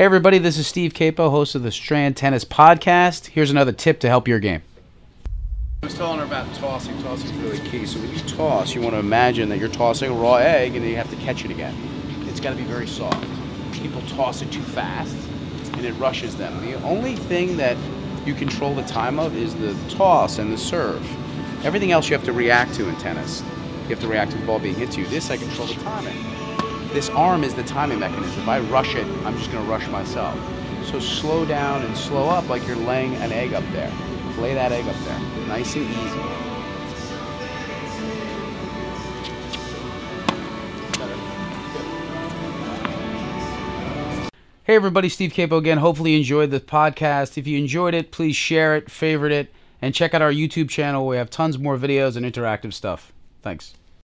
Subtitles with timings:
[0.00, 3.26] Hey, everybody, this is Steve Capo, host of the Strand Tennis Podcast.
[3.26, 4.62] Here's another tip to help your game.
[5.82, 6.96] I was telling her about tossing.
[7.02, 7.84] Tossing is really key.
[7.84, 10.82] So when you toss, you want to imagine that you're tossing a raw egg and
[10.82, 11.76] then you have to catch it again.
[12.22, 13.28] It's got to be very soft.
[13.74, 15.14] People toss it too fast
[15.74, 16.58] and it rushes them.
[16.64, 17.76] The only thing that
[18.24, 21.06] you control the time of is the toss and the serve.
[21.62, 23.42] Everything else you have to react to in tennis.
[23.82, 25.06] You have to react to the ball being hit to you.
[25.08, 26.49] This I control the timing.
[26.92, 28.40] This arm is the timing mechanism.
[28.40, 30.36] If I rush it, I'm just going to rush myself.
[30.86, 33.92] So slow down and slow up like you're laying an egg up there.
[34.38, 35.20] Lay that egg up there.
[35.46, 36.20] Nice and easy.
[44.64, 45.78] Hey everybody, Steve Capo again.
[45.78, 47.38] Hopefully you enjoyed the podcast.
[47.38, 51.06] If you enjoyed it, please share it, favorite it, and check out our YouTube channel.
[51.06, 53.12] We have tons more videos and interactive stuff.
[53.42, 53.74] Thanks.